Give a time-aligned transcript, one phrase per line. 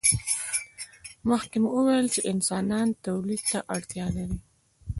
[1.29, 4.37] مخکې مو وویل چې انسانان تولید ته اړتیا لري.